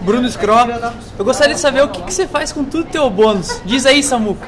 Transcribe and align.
Bruno 0.00 0.28
Scro. 0.28 0.54
Eu 1.18 1.24
gostaria 1.24 1.54
de 1.54 1.60
saber 1.60 1.82
o 1.82 1.88
que, 1.88 2.02
que 2.02 2.12
você 2.12 2.26
faz 2.26 2.52
com 2.52 2.64
tudo 2.64 2.84
teu 2.84 3.08
bônus. 3.10 3.60
Diz 3.64 3.86
aí, 3.86 4.02
Samuca. 4.02 4.46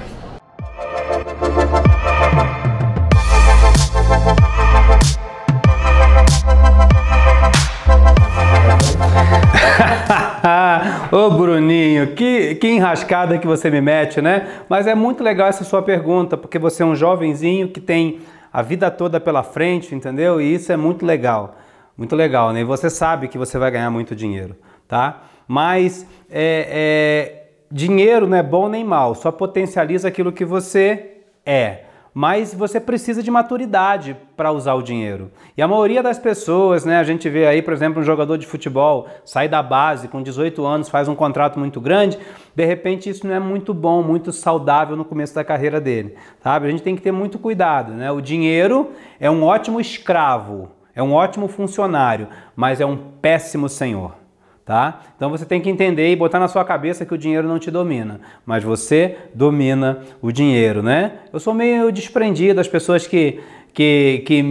Ô 11.13 11.31
Bruninho, 11.31 12.15
que, 12.15 12.55
que 12.57 12.69
enrascada 12.69 13.39
que 13.39 13.47
você 13.47 13.71
me 13.71 13.81
mete, 13.81 14.21
né? 14.21 14.49
Mas 14.69 14.87
é 14.87 14.95
muito 14.95 15.23
legal 15.23 15.49
essa 15.49 15.65
sua 15.65 15.83
pergunta, 15.83 16.37
porque 16.37 16.59
você 16.59 16.83
é 16.83 16.87
um 16.87 16.97
jovenzinho 16.97 17.69
que 17.69 17.81
tem 17.81 18.21
a 18.53 18.63
vida 18.63 18.91
toda 18.91 19.21
pela 19.21 19.43
frente, 19.43 19.95
entendeu? 19.95 20.41
E 20.41 20.55
isso 20.55 20.73
é 20.73 20.77
muito 20.77 21.07
legal. 21.07 21.57
Muito 21.97 22.17
legal, 22.17 22.53
né? 22.53 22.61
E 22.61 22.65
você 22.65 22.89
sabe 22.89 23.29
que 23.29 23.39
você 23.39 23.59
vai 23.59 23.71
ganhar 23.71 23.91
muito 23.91 24.17
dinheiro, 24.17 24.57
tá? 24.93 25.23
Mas 25.49 26.07
é, 26.31 26.69
é, 26.69 27.47
dinheiro 27.71 28.27
não 28.27 28.37
é 28.37 28.43
bom 28.43 28.69
nem 28.69 28.85
mal, 28.85 29.15
só 29.15 29.33
potencializa 29.33 30.07
aquilo 30.07 30.31
que 30.31 30.45
você 30.45 31.23
é 31.47 31.85
mas 32.15 32.53
você 32.53 32.79
precisa 32.79 33.23
de 33.23 33.31
maturidade 33.31 34.15
para 34.37 34.53
usar 34.53 34.75
o 34.75 34.83
dinheiro. 34.83 35.31
E 35.57 35.63
a 35.63 35.67
maioria 35.67 36.03
das 36.03 36.19
pessoas, 36.19 36.85
né, 36.85 36.99
a 36.99 37.03
gente 37.03 37.27
vê 37.27 37.47
aí, 37.47 37.63
por 37.63 37.73
exemplo, 37.73 38.03
um 38.03 38.05
jogador 38.05 38.37
de 38.37 38.47
futebol 38.47 39.09
sai 39.25 39.49
da 39.49 39.63
base 39.63 40.09
com 40.09 40.23
18 40.23 40.63
anos, 40.63 40.91
faz 40.91 41.09
um 41.09 41.15
contrato 41.15 41.59
muito 41.59 41.81
grande, 41.81 42.19
de 42.55 42.67
repente 42.67 43.09
isso 43.09 43.27
não 43.27 43.35
é 43.35 43.41
muito 43.41 43.73
bom, 43.73 44.03
muito 44.03 44.31
saudável 44.31 44.95
no 44.95 45.07
começo 45.07 45.35
da 45.35 45.43
carreira 45.43 45.81
dele, 45.81 46.15
sabe? 46.43 46.67
A 46.67 46.71
gente 46.71 46.83
tem 46.83 46.95
que 46.95 47.01
ter 47.01 47.13
muito 47.13 47.39
cuidado, 47.39 47.95
né? 47.95 48.13
O 48.13 48.21
dinheiro 48.21 48.91
é 49.19 49.31
um 49.31 49.43
ótimo 49.43 49.81
escravo, 49.81 50.69
é 50.95 51.03
um 51.03 51.15
ótimo 51.15 51.49
funcionário, 51.49 52.29
mas 52.55 52.79
é 52.79 52.85
um 52.85 52.99
péssimo 53.23 53.71
senhor 53.71 54.21
tá? 54.65 55.03
Então 55.17 55.31
você 55.31 55.45
tem 55.45 55.61
que 55.61 55.69
entender 55.69 56.11
e 56.11 56.17
botar 56.17 56.39
na 56.39 56.49
sua 56.49 56.65
cabeça 56.65 57.05
que 57.05 57.15
o 57.15 57.19
dinheiro 57.19 57.49
não 57.49 57.59
te 57.59 57.71
domina, 57.71 58.21
mas 58.47 58.63
você 58.63 59.17
domina 59.35 60.03
o 60.21 60.31
dinheiro, 60.31 60.83
né? 60.83 61.13
Eu 61.33 61.41
sou 61.41 61.53
meio 61.53 61.91
desprendido, 61.91 62.61
as 62.61 62.69
pessoas 62.69 63.07
que, 63.07 63.41
que, 63.75 64.23
que 64.27 64.45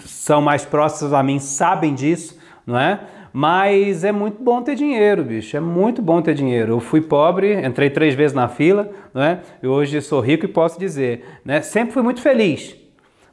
são 0.00 0.40
mais 0.40 0.64
próximas 0.64 1.12
a 1.12 1.22
mim 1.22 1.38
sabem 1.38 1.94
disso, 1.94 2.38
não 2.66 2.78
é? 2.78 3.00
Mas 3.32 4.04
é 4.04 4.10
muito 4.10 4.42
bom 4.42 4.62
ter 4.62 4.74
dinheiro, 4.74 5.22
bicho. 5.22 5.56
É 5.56 5.60
muito 5.60 6.00
bom 6.00 6.20
ter 6.22 6.34
dinheiro. 6.34 6.72
Eu 6.72 6.80
fui 6.80 7.00
pobre, 7.00 7.64
entrei 7.64 7.90
três 7.90 8.14
vezes 8.14 8.34
na 8.34 8.48
fila, 8.48 8.90
não 9.12 9.22
é? 9.22 9.40
E 9.62 9.66
hoje 9.66 10.00
sou 10.00 10.20
rico 10.20 10.46
e 10.46 10.48
posso 10.48 10.78
dizer, 10.78 11.24
né? 11.44 11.60
Sempre 11.60 11.92
fui 11.92 12.02
muito 12.02 12.20
feliz. 12.20 12.74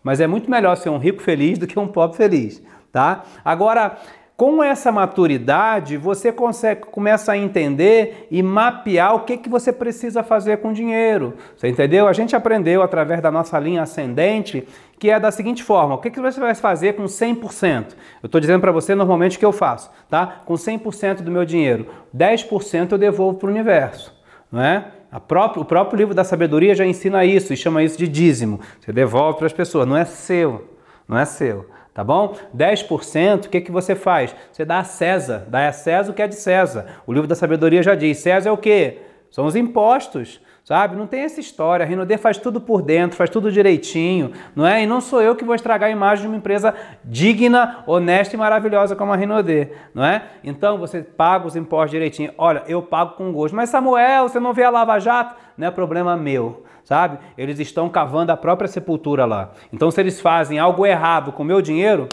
Mas 0.03 0.19
é 0.19 0.27
muito 0.27 0.51
melhor 0.51 0.75
ser 0.75 0.89
um 0.89 0.97
rico 0.97 1.21
feliz 1.21 1.57
do 1.57 1.65
que 1.65 1.79
um 1.79 1.87
pobre 1.87 2.17
feliz, 2.17 2.61
tá? 2.91 3.23
Agora, 3.43 3.97
com 4.37 4.61
essa 4.61 4.91
maturidade, 4.91 5.95
você 5.95 6.29
consegue 6.29 6.81
começa 6.87 7.31
a 7.31 7.37
entender 7.37 8.27
e 8.29 8.43
mapear 8.43 9.15
o 9.15 9.21
que, 9.21 9.37
que 9.37 9.47
você 9.47 9.71
precisa 9.71 10.23
fazer 10.23 10.57
com 10.57 10.69
o 10.69 10.73
dinheiro. 10.73 11.35
Você 11.55 11.69
entendeu? 11.69 12.05
A 12.05 12.13
gente 12.13 12.35
aprendeu 12.35 12.81
através 12.81 13.21
da 13.21 13.31
nossa 13.31 13.57
linha 13.57 13.83
ascendente 13.83 14.67
que 14.99 15.09
é 15.09 15.19
da 15.19 15.31
seguinte 15.31 15.63
forma: 15.63 15.95
o 15.95 15.97
que, 15.99 16.11
que 16.11 16.19
você 16.19 16.39
vai 16.39 16.53
fazer 16.53 16.93
com 16.93 17.05
100%? 17.05 17.95
Eu 18.21 18.27
estou 18.27 18.41
dizendo 18.41 18.59
para 18.59 18.73
você 18.73 18.93
normalmente 18.93 19.37
o 19.37 19.39
que 19.39 19.45
eu 19.45 19.53
faço, 19.53 19.89
tá? 20.09 20.41
Com 20.45 20.55
100% 20.55 21.21
do 21.21 21.31
meu 21.31 21.45
dinheiro, 21.45 21.87
10% 22.15 22.91
eu 22.91 22.97
devolvo 22.97 23.37
para 23.37 23.47
o 23.47 23.51
universo, 23.51 24.13
não 24.51 24.61
é? 24.61 24.91
O 25.13 25.63
próprio 25.63 25.97
livro 25.97 26.13
da 26.13 26.25
sabedoria 26.25 26.75
já 26.75 26.85
ensina 26.85 27.23
isso 27.23 27.53
e 27.53 27.57
chama 27.57 27.83
isso 27.83 27.97
de 27.97 28.05
dízimo. 28.05 28.59
Você 28.81 28.91
devolve 28.91 29.37
para 29.37 29.47
as 29.47 29.53
pessoas, 29.53 29.87
não 29.87 29.95
é 29.95 30.03
seu, 30.03 30.75
não 31.07 31.17
é 31.17 31.23
seu 31.23 31.73
tá 31.95 32.03
bom? 32.03 32.35
10%, 32.55 33.45
o 33.45 33.49
que, 33.49 33.61
que 33.61 33.71
você 33.71 33.95
faz? 33.95 34.35
Você 34.51 34.65
dá 34.65 34.79
a 34.79 34.83
César, 34.83 35.45
dá 35.47 35.65
a 35.65 35.71
César 35.71 36.11
o 36.11 36.13
que 36.13 36.21
é 36.21 36.27
de 36.27 36.35
César. 36.35 36.85
O 37.07 37.13
livro 37.13 37.25
da 37.25 37.35
sabedoria 37.35 37.81
já 37.81 37.95
diz, 37.95 38.17
César 38.17 38.49
é 38.49 38.51
o 38.51 38.57
quê? 38.57 38.99
São 39.31 39.45
os 39.45 39.55
impostos, 39.55 40.41
sabe? 40.65 40.97
Não 40.97 41.07
tem 41.07 41.21
essa 41.21 41.39
história. 41.39 41.85
A 41.85 41.87
Rinode 41.87 42.17
faz 42.17 42.37
tudo 42.37 42.59
por 42.59 42.81
dentro, 42.81 43.15
faz 43.15 43.29
tudo 43.29 43.49
direitinho, 43.49 44.33
não 44.53 44.67
é? 44.67 44.83
E 44.83 44.85
não 44.85 44.99
sou 44.99 45.21
eu 45.21 45.37
que 45.37 45.45
vou 45.45 45.55
estragar 45.55 45.87
a 45.87 45.91
imagem 45.91 46.23
de 46.23 46.27
uma 46.27 46.37
empresa 46.37 46.75
digna, 47.01 47.81
honesta 47.87 48.35
e 48.35 48.37
maravilhosa 48.37 48.93
como 48.93 49.13
a 49.13 49.15
Rinode, 49.15 49.69
não 49.93 50.03
é? 50.03 50.23
Então 50.43 50.77
você 50.77 51.01
paga 51.01 51.47
os 51.47 51.55
impostos 51.55 51.91
direitinho. 51.91 52.33
Olha, 52.37 52.61
eu 52.67 52.81
pago 52.81 53.15
com 53.15 53.31
gosto. 53.31 53.55
Mas 53.55 53.69
Samuel, 53.69 54.27
você 54.27 54.39
não 54.39 54.51
vê 54.51 54.63
a 54.65 54.69
Lava 54.69 54.99
Jato? 54.99 55.35
Não 55.57 55.67
é 55.67 55.71
problema 55.71 56.17
meu 56.17 56.64
sabe? 56.85 57.17
Eles 57.37 57.59
estão 57.59 57.89
cavando 57.89 58.31
a 58.31 58.37
própria 58.37 58.69
sepultura 58.69 59.25
lá. 59.25 59.51
Então, 59.73 59.91
se 59.91 59.99
eles 59.99 60.21
fazem 60.21 60.57
algo 60.57 60.85
errado 60.85 61.33
com 61.33 61.43
o 61.43 61.45
meu 61.45 61.61
dinheiro, 61.61 62.07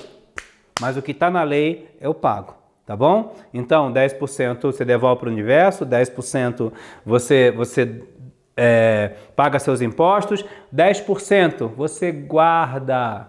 mas 0.80 0.96
o 0.96 1.02
que 1.02 1.12
está 1.12 1.30
na 1.30 1.44
lei 1.44 1.94
eu 2.00 2.12
pago. 2.12 2.56
Tá 2.84 2.96
bom? 2.96 3.36
Então, 3.54 3.92
10% 3.92 4.60
você 4.62 4.84
devolve 4.84 5.20
para 5.20 5.28
o 5.28 5.32
universo, 5.32 5.86
10% 5.86 6.72
você, 7.06 7.52
você 7.52 8.02
é, 8.56 9.12
paga 9.36 9.60
seus 9.60 9.80
impostos, 9.80 10.44
10% 10.74 11.68
você 11.76 12.10
guarda. 12.10 13.28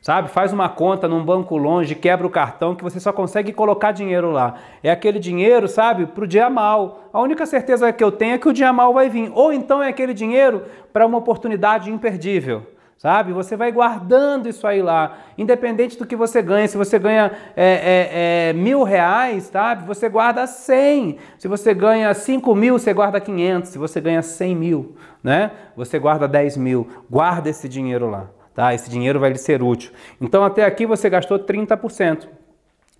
Sabe? 0.00 0.28
Faz 0.28 0.52
uma 0.52 0.68
conta 0.68 1.08
num 1.08 1.24
banco 1.24 1.56
longe, 1.56 1.94
quebra 1.94 2.26
o 2.26 2.30
cartão 2.30 2.74
que 2.74 2.84
você 2.84 3.00
só 3.00 3.12
consegue 3.12 3.52
colocar 3.52 3.92
dinheiro 3.92 4.30
lá. 4.30 4.54
É 4.82 4.90
aquele 4.90 5.18
dinheiro, 5.18 5.66
sabe, 5.66 6.06
para 6.06 6.24
o 6.24 6.26
dia 6.26 6.48
mal. 6.48 7.08
A 7.12 7.20
única 7.20 7.44
certeza 7.44 7.92
que 7.92 8.02
eu 8.02 8.12
tenho 8.12 8.34
é 8.34 8.38
que 8.38 8.48
o 8.48 8.52
dia 8.52 8.72
mal 8.72 8.94
vai 8.94 9.08
vir. 9.08 9.30
Ou 9.34 9.52
então 9.52 9.82
é 9.82 9.88
aquele 9.88 10.14
dinheiro 10.14 10.64
para 10.92 11.04
uma 11.04 11.18
oportunidade 11.18 11.90
imperdível. 11.90 12.62
Sabe? 12.96 13.32
Você 13.32 13.56
vai 13.56 13.70
guardando 13.70 14.48
isso 14.48 14.66
aí 14.66 14.82
lá, 14.82 15.18
independente 15.36 15.96
do 15.96 16.04
que 16.04 16.16
você 16.16 16.42
ganha. 16.42 16.66
Se 16.66 16.76
você 16.76 16.98
ganha 16.98 17.30
é, 17.56 17.64
é, 17.64 18.48
é, 18.48 18.52
mil 18.52 18.82
reais, 18.82 19.44
sabe? 19.44 19.86
Você 19.86 20.08
guarda 20.08 20.46
cem. 20.48 21.16
Se 21.38 21.46
você 21.46 21.72
ganha 21.72 22.12
cinco 22.12 22.56
mil, 22.56 22.76
você 22.76 22.92
guarda 22.92 23.20
quinhentos. 23.20 23.70
Se 23.70 23.78
você 23.78 24.00
ganha 24.00 24.20
cem 24.20 24.54
mil, 24.56 24.96
né? 25.22 25.52
Você 25.76 25.96
guarda 25.96 26.26
dez 26.26 26.56
mil. 26.56 26.88
Guarda 27.08 27.48
esse 27.48 27.68
dinheiro 27.68 28.10
lá 28.10 28.37
tá? 28.58 28.74
Esse 28.74 28.90
dinheiro 28.90 29.20
vai 29.20 29.30
lhe 29.30 29.38
ser 29.38 29.62
útil. 29.62 29.92
Então 30.20 30.42
até 30.42 30.64
aqui 30.64 30.84
você 30.84 31.08
gastou 31.08 31.38
30%, 31.38 32.26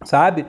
sabe? 0.04 0.46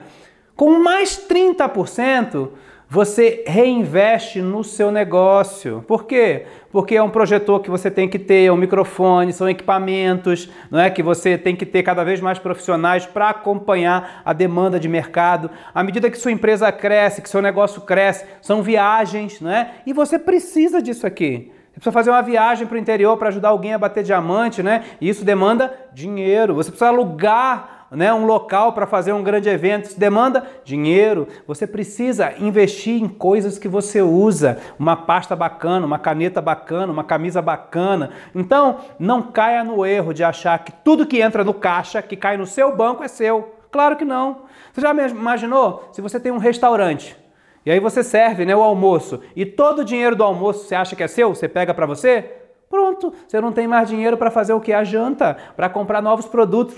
Com 0.54 0.78
mais 0.78 1.26
30%, 1.28 2.50
você 2.88 3.42
reinveste 3.44 4.40
no 4.40 4.62
seu 4.62 4.92
negócio. 4.92 5.84
Por 5.88 6.04
quê? 6.04 6.46
Porque 6.70 6.94
é 6.94 7.02
um 7.02 7.10
projetor 7.10 7.58
que 7.58 7.68
você 7.68 7.90
tem 7.90 8.08
que 8.08 8.20
ter, 8.20 8.44
é 8.44 8.52
um 8.52 8.56
microfone, 8.56 9.32
são 9.32 9.50
equipamentos, 9.50 10.48
não 10.70 10.78
é 10.78 10.88
que 10.88 11.02
você 11.02 11.36
tem 11.36 11.56
que 11.56 11.66
ter 11.66 11.82
cada 11.82 12.04
vez 12.04 12.20
mais 12.20 12.38
profissionais 12.38 13.04
para 13.04 13.30
acompanhar 13.30 14.22
a 14.24 14.32
demanda 14.32 14.78
de 14.78 14.88
mercado. 14.88 15.50
À 15.74 15.82
medida 15.82 16.08
que 16.08 16.18
sua 16.18 16.30
empresa 16.30 16.70
cresce, 16.70 17.20
que 17.20 17.28
seu 17.28 17.42
negócio 17.42 17.80
cresce, 17.80 18.26
são 18.40 18.62
viagens, 18.62 19.40
não 19.40 19.50
é? 19.50 19.72
E 19.84 19.92
você 19.92 20.20
precisa 20.20 20.80
disso 20.80 21.04
aqui. 21.04 21.50
Precisa 21.80 21.92
fazer 21.92 22.10
uma 22.10 22.20
viagem 22.20 22.66
para 22.66 22.74
o 22.74 22.78
interior 22.78 23.16
para 23.16 23.28
ajudar 23.28 23.48
alguém 23.48 23.72
a 23.72 23.78
bater 23.78 24.04
diamante, 24.04 24.62
né? 24.62 24.84
E 25.00 25.08
isso 25.08 25.24
demanda 25.24 25.72
dinheiro. 25.94 26.54
Você 26.54 26.70
precisa 26.70 26.90
alugar 26.90 27.86
né, 27.90 28.12
um 28.12 28.26
local 28.26 28.74
para 28.74 28.86
fazer 28.86 29.14
um 29.14 29.22
grande 29.22 29.48
evento, 29.48 29.86
isso 29.86 29.98
demanda 29.98 30.46
dinheiro. 30.62 31.26
Você 31.46 31.66
precisa 31.66 32.34
investir 32.38 33.02
em 33.02 33.08
coisas 33.08 33.58
que 33.58 33.66
você 33.66 34.02
usa, 34.02 34.58
uma 34.78 34.94
pasta 34.94 35.34
bacana, 35.34 35.86
uma 35.86 35.98
caneta 35.98 36.42
bacana, 36.42 36.92
uma 36.92 37.02
camisa 37.02 37.40
bacana. 37.40 38.10
Então, 38.34 38.80
não 38.98 39.22
caia 39.22 39.64
no 39.64 39.86
erro 39.86 40.12
de 40.12 40.22
achar 40.22 40.62
que 40.62 40.72
tudo 40.84 41.06
que 41.06 41.22
entra 41.22 41.42
no 41.42 41.54
caixa, 41.54 42.02
que 42.02 42.14
cai 42.14 42.36
no 42.36 42.46
seu 42.46 42.76
banco, 42.76 43.02
é 43.02 43.08
seu. 43.08 43.56
Claro 43.72 43.96
que 43.96 44.04
não. 44.04 44.42
Você 44.70 44.82
já 44.82 44.92
imaginou 44.92 45.88
se 45.92 46.02
você 46.02 46.20
tem 46.20 46.30
um 46.30 46.36
restaurante? 46.36 47.16
E 47.64 47.70
aí 47.70 47.78
você 47.78 48.02
serve 48.02 48.44
né, 48.44 48.56
o 48.56 48.62
almoço 48.62 49.20
e 49.36 49.44
todo 49.44 49.80
o 49.80 49.84
dinheiro 49.84 50.16
do 50.16 50.24
almoço 50.24 50.64
você 50.64 50.74
acha 50.74 50.96
que 50.96 51.02
é 51.02 51.08
seu? 51.08 51.34
Você 51.34 51.48
pega 51.48 51.74
para 51.74 51.86
você? 51.86 52.40
Pronto, 52.70 53.12
você 53.26 53.40
não 53.40 53.50
tem 53.50 53.66
mais 53.66 53.88
dinheiro 53.88 54.16
para 54.16 54.30
fazer 54.30 54.52
o 54.52 54.60
que? 54.60 54.72
A 54.72 54.84
janta, 54.84 55.36
para 55.56 55.68
comprar 55.68 56.00
novos 56.00 56.26
produtos 56.26 56.76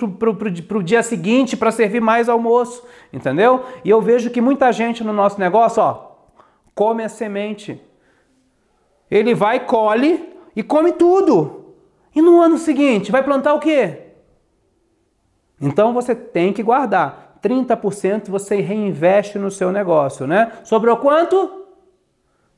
para 0.67 0.79
o 0.79 0.83
dia 0.83 1.03
seguinte, 1.03 1.55
para 1.55 1.71
servir 1.71 2.01
mais 2.01 2.31
almoço, 2.31 2.83
entendeu? 3.13 3.67
E 3.85 3.91
eu 3.91 4.01
vejo 4.01 4.31
que 4.31 4.41
muita 4.41 4.73
gente 4.73 5.05
no 5.05 5.13
nosso 5.13 5.39
negócio, 5.39 5.83
ó, 5.83 6.13
come 6.75 7.05
a 7.05 7.11
semente. 7.11 7.79
Ele 9.11 9.35
vai, 9.35 9.61
colhe 9.61 10.35
e 10.57 10.63
come 10.63 10.93
tudo. 10.93 11.75
E 12.15 12.23
no 12.23 12.41
ano 12.41 12.57
seguinte, 12.57 13.13
vai 13.13 13.23
plantar 13.23 13.53
o 13.53 13.61
quê? 13.61 13.99
Então 15.61 15.93
você 15.93 16.15
tem 16.15 16.55
que 16.55 16.63
guardar. 16.63 17.22
30% 17.43 18.29
você 18.29 18.57
reinveste 18.57 19.39
no 19.39 19.51
seu 19.51 19.73
negócio, 19.73 20.27
né? 20.27 20.53
Sobrou 20.65 20.97
quanto? 20.97 21.67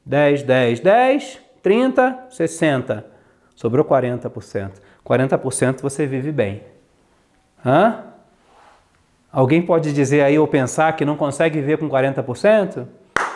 10, 0.04 0.42
10, 0.42 0.80
10, 0.80 1.40
30, 1.62 2.26
60. 2.30 3.06
Sobrou 3.54 3.84
40%. 3.84 4.72
40% 5.04 5.80
você 5.80 6.06
vive 6.06 6.30
bem. 6.30 6.62
Hã? 7.64 8.04
Alguém 9.32 9.62
pode 9.62 9.92
dizer 9.92 10.22
aí 10.22 10.38
ou 10.38 10.46
pensar 10.46 10.94
que 10.94 11.04
não 11.04 11.16
consegue 11.16 11.60
viver 11.60 11.78
com 11.78 11.88
40%? 11.88 12.86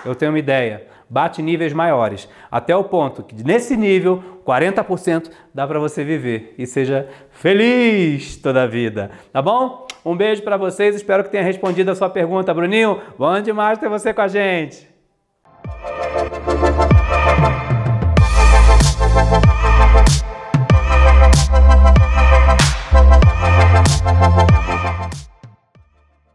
Eu 0.04 0.14
tenho 0.14 0.32
uma 0.32 0.38
ideia. 0.38 0.86
Bate 1.10 1.40
níveis 1.40 1.72
maiores, 1.72 2.28
até 2.50 2.76
o 2.76 2.84
ponto 2.84 3.22
que 3.22 3.42
nesse 3.42 3.76
nível, 3.76 4.22
40% 4.46 5.30
dá 5.54 5.66
para 5.66 5.78
você 5.78 6.04
viver 6.04 6.54
e 6.58 6.66
seja 6.66 7.08
feliz 7.30 8.36
toda 8.36 8.62
a 8.62 8.66
vida, 8.66 9.10
tá 9.32 9.40
bom? 9.40 9.86
Um 10.04 10.16
beijo 10.16 10.42
para 10.42 10.56
vocês, 10.56 10.94
espero 10.94 11.24
que 11.24 11.30
tenha 11.30 11.42
respondido 11.42 11.90
a 11.90 11.94
sua 11.94 12.10
pergunta, 12.10 12.52
Bruninho. 12.52 13.00
Bom 13.18 13.40
demais 13.40 13.78
ter 13.78 13.88
você 13.88 14.12
com 14.12 14.20
a 14.20 14.28
gente. 14.28 14.87